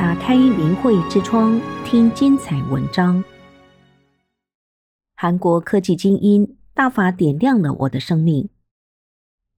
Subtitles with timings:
[0.00, 3.22] 打开灵慧之窗，听精彩文章。
[5.14, 8.48] 韩国科技精英大法点亮了我的生命。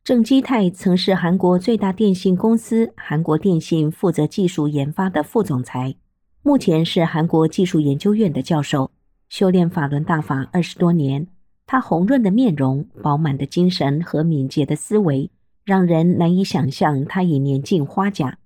[0.02, 5.94] 郑基泰曾是韩国最大电信公司韩国电信负责技术研发的副总裁，
[6.42, 8.90] 目前是韩国技术研究院的教授。
[9.28, 11.28] 修炼法轮大法二十多年，
[11.66, 15.30] 他红润的面容、饱满的精神和敏捷的思维，
[15.64, 18.38] 让人难以想象他已年近花甲。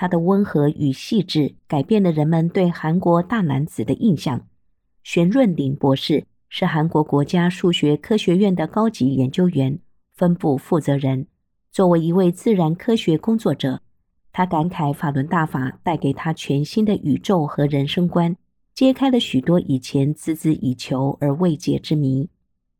[0.00, 4.46] 他的温和与细致改变了人们对韩国大男子的印象。
[5.02, 9.78] 玄润林博士是韩国国家数学科学院的高级研究员、
[10.14, 11.26] 分部负责人。
[11.70, 13.82] 作为一位自然科学工作者，
[14.32, 18.34] 他感慨法轮大法带给他全新的宇宙和人生观，
[18.72, 22.30] 揭开了许多以前孜孜以求而未解之谜。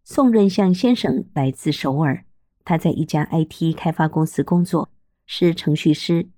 [0.05, 2.25] 宋润相先生来自首尔，
[2.65, 4.89] 他在一家 IT 开发公司工作，
[5.27, 6.31] 是程序师。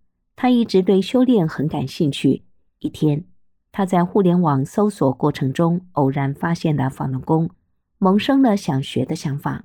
[0.42, 2.42] 他一直对修炼很感兴趣。
[2.80, 3.22] 一天，
[3.70, 7.48] 他在互联网搜索过程中偶然发现了法轮功，
[7.98, 9.64] 萌生了想学的想法，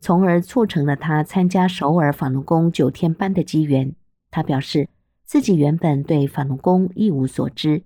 [0.00, 3.94] 从而促成了他参加首尔法轮功九天班的机缘。
[4.30, 4.88] 他表示
[5.26, 7.82] 自己原本对法轮功一无所知，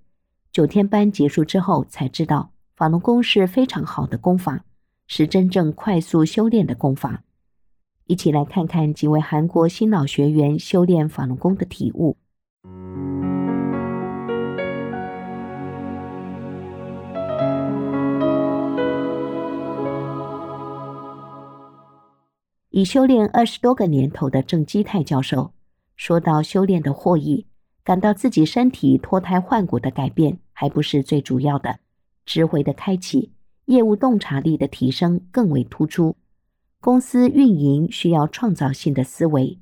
[0.53, 4.65] 九天班结束之后才知道法轮功是非常好的功法，
[5.09, 7.25] 是真正快速修炼的功法。
[8.07, 12.17] 一起来看看几位韩国新老学员修炼法轮功的体悟。
[22.79, 25.53] 已修炼二十多个年头的郑基泰教授，
[25.97, 27.45] 说到修炼的获益，
[27.83, 31.81] 感到自己身体脱胎换骨的改变还不是最主要的，
[32.25, 33.33] 智慧的开启，
[33.65, 36.15] 业务洞察力的提升更为突出。
[36.81, 39.59] 公司运营需要创造性的思维。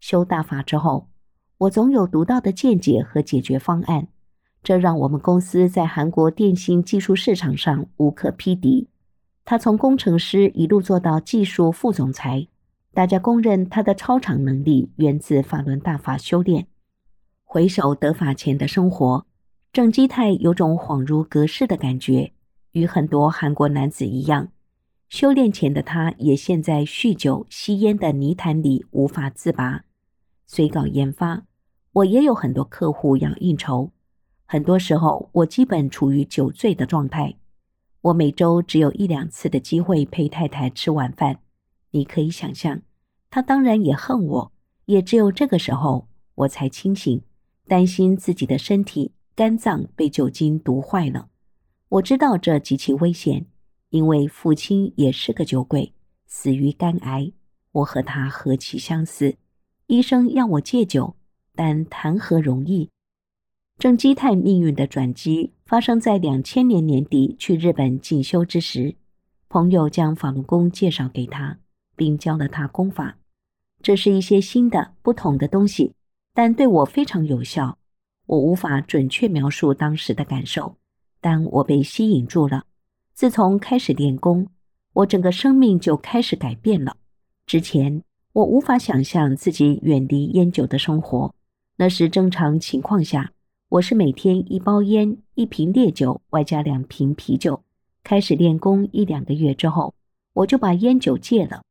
[0.00, 1.08] 修大法之后，
[1.58, 4.08] 我总有独到的见解和解决方案，
[4.62, 8.88] 这让我们公司在韩国电信技术市场上无可匹敌。
[9.44, 12.48] 他从工程师一路做到技术副总裁，
[12.94, 16.68] 大家公认他的超常能力源自法轮大法修炼。
[17.42, 19.26] 回首得法前的生活，
[19.72, 22.32] 郑基泰有种恍如隔世的感觉，
[22.70, 24.48] 与很多韩国男子一样。
[25.08, 29.82] 修炼前的他，也陷在酗酒、吸烟的泥潭里无法自拔。
[30.46, 31.42] 随稿研发，
[31.94, 33.90] 我也有很多客户要应酬，
[34.46, 37.34] 很多时候我基本处于酒醉的状态。
[38.02, 41.40] 我每周只有一两次的机会陪太太吃晚饭。
[41.94, 42.82] 你可以想象，
[43.30, 44.52] 他当然也恨我，
[44.84, 47.22] 也只有这个时候我才清醒，
[47.66, 51.30] 担心自己的身体肝脏被酒精毒坏了。
[51.88, 53.46] 我知道这极其危险。
[53.90, 55.94] 因为父亲也是个酒鬼，
[56.26, 57.30] 死于肝癌。
[57.70, 59.36] 我和他何其相似，
[59.86, 61.14] 医生要我戒酒，
[61.54, 62.90] 但谈何容易？
[63.78, 68.96] 郑基泰命运的转机发生在两千年年底去日本进修之时，
[69.48, 71.60] 朋友将法轮功介绍给他，
[71.96, 73.16] 并教了他功法。
[73.82, 75.92] 这是一些新的、不同的东西，
[76.32, 77.78] 但对我非常有效。
[78.26, 80.76] 我无法准确描述当时的感受，
[81.20, 82.64] 但我被吸引住了。
[83.12, 84.48] 自从开始练功，
[84.94, 86.96] 我整个生命就开始改变了。
[87.46, 91.34] 之前我无法想象自己远离烟酒的生活，
[91.76, 93.32] 那时正常情况下，
[93.68, 97.62] 我是每天一包烟、一瓶烈酒，外加两瓶啤酒。
[98.02, 99.94] 开始练功一两个月之后，
[100.32, 101.62] 我就把烟酒戒了。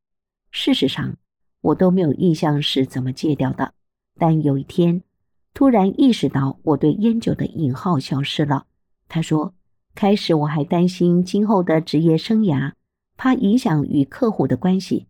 [0.53, 1.17] 事实上，
[1.59, 3.73] 我都没有印象是怎么戒掉的。
[4.17, 5.03] 但有一天，
[5.53, 8.67] 突然意识到我对烟酒的瘾号消失了。
[9.09, 9.53] 他说。
[9.95, 12.71] 开始我还担心今后的职业生涯，
[13.15, 15.05] 怕影响与客户的关系，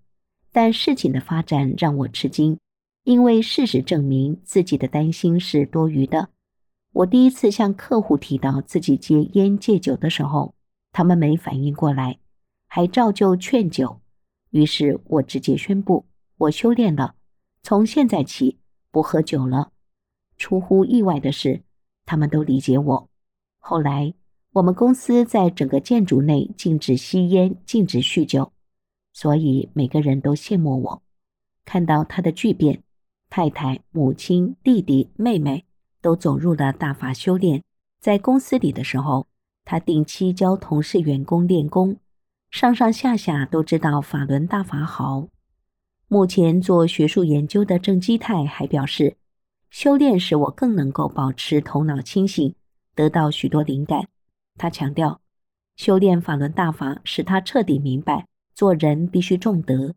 [0.52, 2.60] 但事情的发展让我吃惊，
[3.06, 6.28] 因为事实证明自己的担心是多余的。
[6.92, 10.54] 我第一次向客户提到自己戒烟戒酒的时候，
[10.92, 12.20] 他们没反应过来，
[12.68, 14.02] 还照旧劝酒。
[14.54, 16.06] 于是我直接宣布
[16.38, 17.16] 我修炼了，
[17.62, 18.58] 从现在起
[18.90, 19.72] 不喝酒了。
[20.38, 21.62] 出乎意外的是，
[22.06, 23.10] 他们都理解我。
[23.60, 24.14] 后来。
[24.54, 28.54] 我们公司在整个建筑内禁止吸烟，禁止酗酒，
[29.12, 31.02] 所以每个人都羡慕我。
[31.66, 32.84] 看到他的巨变，
[33.32, 35.66] 太太、母亲、弟弟、妹妹
[36.04, 37.64] 都走入了大法修炼。
[38.00, 39.26] 在公司里的时候，
[39.66, 41.98] 他定期教同事员工练功，
[42.54, 45.28] 上上下下都知道法轮大法好。
[46.08, 49.18] 目前做学术研究的郑基泰还表示，
[49.72, 52.54] 修炼使我更能够保持头脑清醒，
[52.94, 54.08] 得到许多灵感。
[54.56, 55.20] 他强调，
[55.78, 59.96] 修炼法轮大法使他彻底明白，做人必须重德，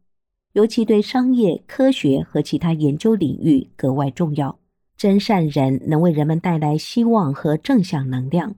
[0.55, 4.59] 尤其对商业、科学和其他研究领域格外重要。
[4.97, 8.57] 真善人能为人们带来希望和正向能量。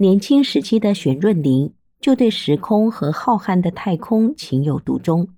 [0.00, 5.30] 年轻时期的玄润林就对时空和浩瀚的太空情有独钟，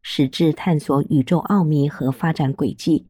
[0.00, 3.08] 矢志探索宇宙奥秘和发展轨迹。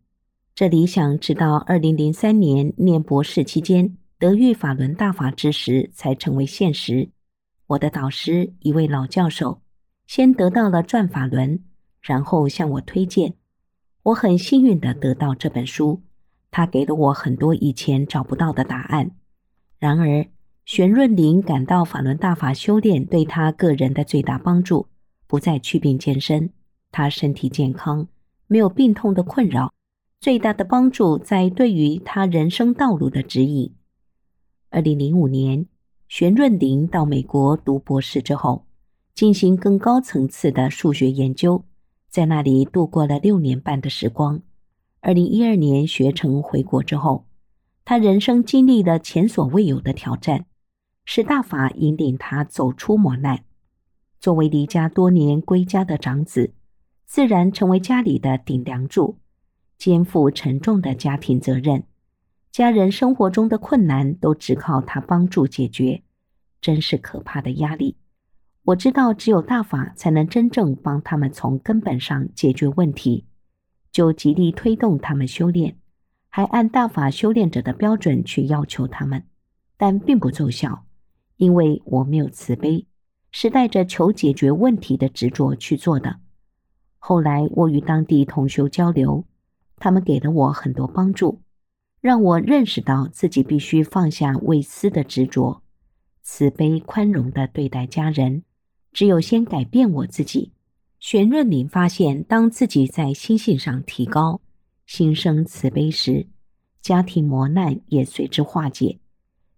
[0.52, 7.10] 这理想直到二零零三年念博士期间得遇法轮大法之时才成为现实。
[7.68, 9.60] 我的导师一位老教授
[10.08, 11.58] 先得到了《转法轮》，
[12.00, 13.34] 然后向我推荐。
[14.02, 16.02] 我很幸运地得到这本书，
[16.50, 19.12] 他给了我很多以前找不到的答案。
[19.78, 20.26] 然而，
[20.66, 24.88] 玄润林感到法轮大法修炼对他个人的最大帮助，
[25.28, 26.50] 不再去病健身，
[26.90, 28.08] 他身体健康，
[28.48, 29.72] 没有病痛的困扰。
[30.18, 33.72] 最大的帮助在对于他人生道路的指引。
[34.70, 35.66] 二零零五年，
[36.08, 38.66] 玄润林到美国读博士之后，
[39.14, 41.64] 进行更高层次的数学研究，
[42.08, 44.42] 在那里度过了六年半的时光。
[45.00, 47.24] 二零一二年学成回国之后，
[47.84, 50.46] 他人生经历了前所未有的挑战。
[51.08, 53.44] 是大法引领他走出磨难。
[54.18, 56.52] 作为离家多年归家的长子，
[57.06, 59.18] 自然成为家里的顶梁柱，
[59.78, 61.84] 肩负沉重的家庭责任。
[62.50, 66.02] 家人生活中的困难都只靠他帮助解决，
[66.60, 67.96] 真是可怕的压力。
[68.64, 73.26] 我知道，只有大法才能真正帮他们从根本上解决问题，
[73.92, 75.76] 就极力推动他们修炼，
[76.30, 79.22] 还按大法修炼者的标准去要求他们，
[79.76, 80.85] 但并不奏效。
[81.36, 82.86] 因为我没有慈悲，
[83.30, 86.20] 是带着求解决问题的执着去做的。
[86.98, 89.24] 后来我与当地同修交流，
[89.76, 91.40] 他们给了我很多帮助，
[92.00, 95.62] 让我认识到自己必须放下为私的执着，
[96.22, 98.42] 慈悲宽容的对待家人。
[98.92, 100.52] 只有先改变我自己。
[100.98, 104.40] 玄润林发现，当自己在心性上提高，
[104.86, 106.26] 心生慈悲时，
[106.80, 108.98] 家庭磨难也随之化解。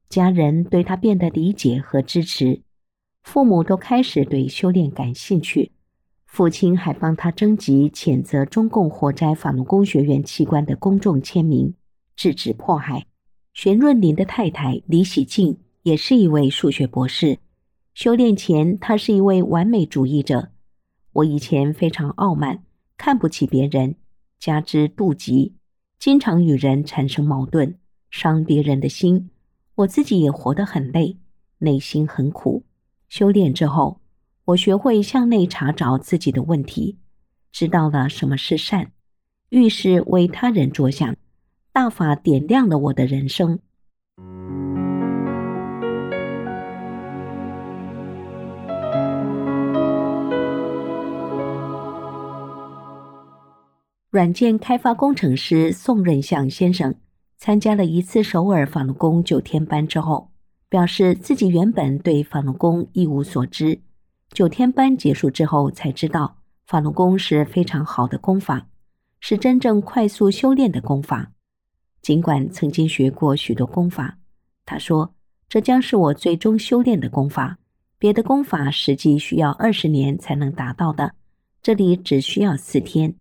[0.09, 2.63] 家人对他变得理解和支持，
[3.23, 5.73] 父母都开始对修炼感兴趣。
[6.25, 11.75] 父亲还帮他征集谴责中共火灾法轮功学员器官的公众签名，
[12.17, 13.07] 制止迫害。
[13.53, 17.39] 玄润林的太太李喜静也是一位数学博士。
[17.95, 20.53] 修炼前，她是一位完美主义者。
[21.13, 22.63] 我以前非常傲慢，
[22.97, 23.97] 看不起别人，
[24.39, 25.55] 加之妒忌，
[25.99, 27.75] 经常与人产生矛盾，
[28.11, 29.31] 伤别人的心。
[29.79, 31.19] 我自己也活得很累，
[31.59, 32.65] 内心很苦。
[33.09, 34.01] 修炼之后，
[34.47, 36.99] 我学会向内查找自己的问题，
[37.53, 38.91] 知道了什么是善，
[39.51, 41.15] 遇事为他人着想。
[41.73, 43.61] 大法点亮了我的人生。
[54.11, 56.93] 软件开发工程师宋润相先生。
[57.39, 60.33] 参加了一次首尔法轮功九天班之后，
[60.69, 63.81] 表示自己原本对法轮功一无所知。
[64.31, 68.67] 九天班结束之后，才知道法轮功是非常好的功法，
[69.21, 71.31] 是真正快速修炼的功法。
[72.03, 74.19] 尽管曾经学过许多功法，
[74.67, 75.15] 他说
[75.49, 77.59] 这将是我最终修炼的功法。
[78.01, 81.15] 别的功法实际需要二十年才能达到的，
[81.63, 83.15] 这里只需要四天。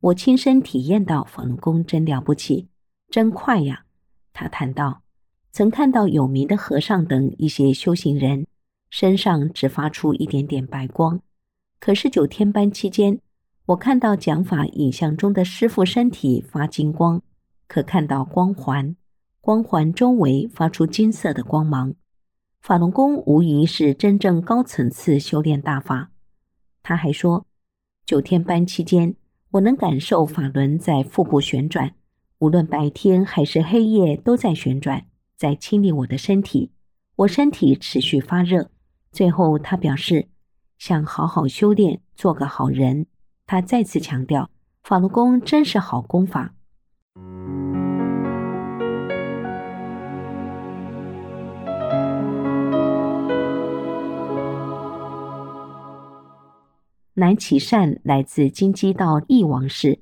[0.00, 2.69] 我亲身体验到法轮功真了不起。
[3.10, 3.86] 真快呀！
[4.32, 5.02] 他谈到，
[5.50, 8.46] 曾看到有名的和尚等一些修行人
[8.88, 11.20] 身上只发出一点点白光，
[11.80, 13.20] 可是九天班期间，
[13.66, 17.20] 我看到讲法影像中的师父身体发金光，
[17.66, 18.94] 可看到光环，
[19.40, 21.94] 光环周围发出金色的光芒。
[22.60, 26.12] 法轮功无疑是真正高层次修炼大法。
[26.82, 27.44] 他还说，
[28.06, 29.16] 九天班期间，
[29.50, 31.94] 我能感受法轮在腹部旋转。
[32.40, 35.04] 无论白天还是黑夜，都在旋转，
[35.36, 36.72] 在清理我的身体。
[37.16, 38.70] 我身体持续发热。
[39.12, 40.28] 最后，他表示
[40.78, 43.04] 想好好修炼，做个好人。
[43.46, 44.48] 他再次强调，
[44.82, 46.54] 法轮功真是好功法。
[57.12, 60.00] 南启善来自京畿道义王市。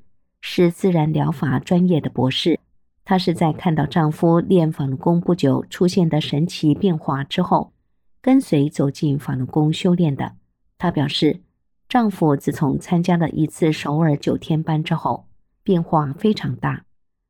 [0.50, 2.58] 是自然疗法专业的博士，
[3.04, 7.74] 她是在看到丈夫练法轮功不久出现的神奇变化之后，
[8.22, 10.36] 跟随走进法轮功修炼的。
[10.78, 11.42] 她表示，
[11.86, 15.26] 丈夫自从参加了一次首尔九天班之后，
[15.62, 16.86] 变化非常大。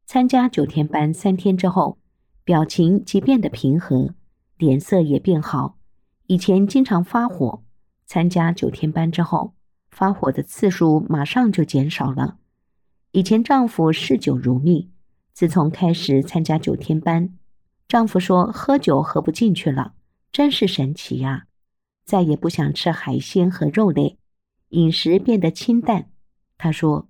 [0.07, 1.99] 参加九天班三天之后，
[2.45, 4.15] 表情即变得平和，
[4.57, 5.77] 脸色也变好，
[6.29, 7.65] 以前经常发火，
[8.07, 9.55] 参加九天班之后，
[9.91, 12.38] 发火的次数马上就减少了。
[13.19, 14.93] 以前丈夫嗜酒如命，
[15.33, 17.37] 自从开始参加九天班，
[17.89, 19.95] 丈夫说喝酒喝不进去了，
[20.31, 21.47] 真是神奇呀！
[22.05, 24.19] 再也不想吃海鲜和肉类，
[24.69, 26.11] 饮食变得清淡。
[26.57, 27.09] 她说，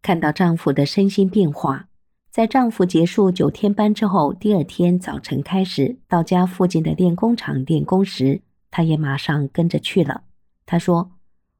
[0.00, 1.88] 看到丈夫的身心变化。
[2.30, 10.22] 在丈夫结束九天班之后，第二天早晨开始到家附近的练功场练功时，她也马上跟着去了。
[10.64, 11.12] 她说：“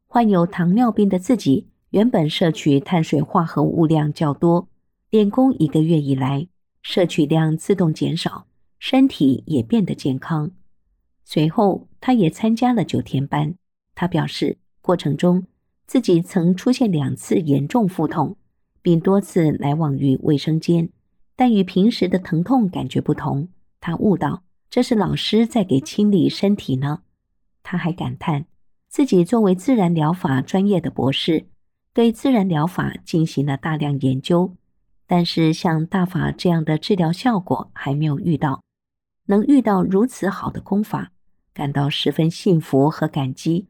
[0.09, 4.67] 患有糖尿病的自己，原本摄取碳水化合物量较多，
[5.11, 6.49] 练功一个月以来，
[6.83, 8.49] 摄取量自动减少，
[8.81, 10.51] 身体也变得健康。”
[11.25, 13.55] 随后，他也参加了九天班。
[13.95, 15.47] 他表示，过程中
[15.87, 18.37] 自己曾出现两次严重腹痛。
[18.83, 20.91] 并多次来往于卫生间，
[21.37, 23.49] 但与平时的疼痛感觉不同。
[23.81, 27.03] 他悟到这是老师在给清理身体呢。
[27.63, 28.47] 他还感叹
[28.89, 31.47] 自己作为自然疗法专业的博士，
[31.95, 34.57] 对自然疗法进行了大量研究，
[35.07, 38.63] 但是像大法这样的治疗效果还没有遇到。
[39.27, 41.13] 能遇到如此好的功法，
[41.55, 43.69] 感到十分幸福和感激，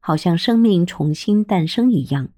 [0.00, 2.30] 好像生命重新诞生一样。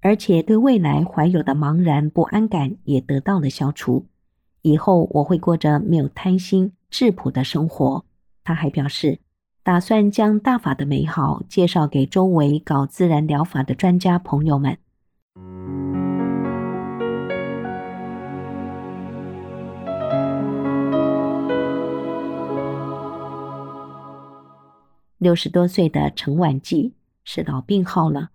[0.00, 4.06] 而且对未来怀有的茫然不安感也得到了消除。
[4.62, 8.04] 以后我会过着没有贪心、质朴的生活。
[8.42, 9.20] 他还表示，
[9.64, 14.76] 打算将大法的美好介绍给周围搞自然疗法的专家朋友们。
[25.18, 28.30] 六十多岁的陈婉季是老病号了，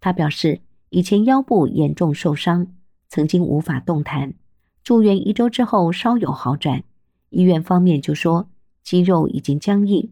[0.00, 0.60] 他表示。
[0.92, 2.66] 以前腰部严重受伤，
[3.08, 4.34] 曾经无法动弹，
[4.82, 6.82] 住院一周之后稍有好转。
[7.28, 8.48] 医院方面就说
[8.82, 10.10] 肌肉已经僵硬，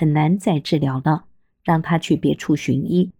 [0.00, 1.26] 很难再治疗了，
[1.62, 3.12] 让他去别处寻医。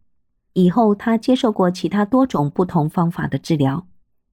[0.55, 3.87] 以后他接受过其他多种不同方法的治疗，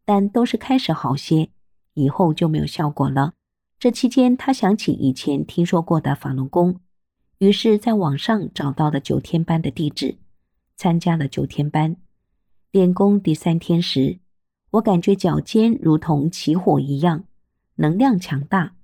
[0.06, 1.50] 但都是开始好些，
[1.94, 3.34] 以后就没有效果了。
[3.78, 6.80] 这期间，他想起以前听说过的法轮功，
[7.40, 10.16] 于是在网上找到了九天班的地址，
[10.78, 11.98] 参加了九天班。
[12.72, 14.20] 练功第三天时，
[14.72, 17.26] 我感觉脚尖如同起火一样，
[17.76, 18.76] 能量强大，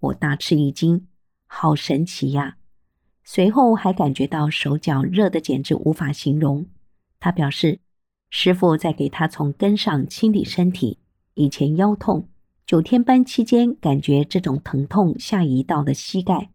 [0.00, 1.06] 我大吃一惊，
[1.46, 2.56] 好神奇呀！
[3.24, 6.66] 随后还感觉到手脚热得简直无法形容。
[7.18, 7.80] 他表示，
[8.28, 10.98] 师父在给他从根上清理身体。
[11.34, 12.28] 以前腰痛，
[12.66, 16.50] 九天班期间感觉这种疼痛下移到了膝盖。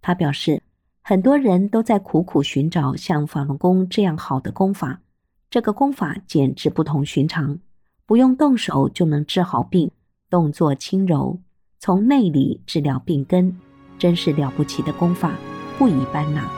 [0.00, 0.62] 他表示，
[1.02, 5.02] 很多人都在苦苦寻找像法轮功这样好的功法。
[5.50, 7.58] 这个功法简直不同寻常，
[8.06, 9.90] 不用动手就能治好病，
[10.28, 11.38] 动作轻柔，
[11.78, 13.56] 从内里治疗病根，
[13.98, 15.32] 真是了不起的功法，
[15.78, 16.50] 不一般呐！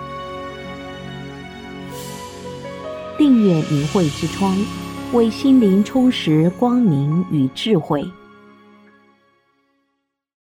[3.18, 4.56] 订阅明慧之窗，
[5.12, 8.04] 为心灵充实光明与智慧。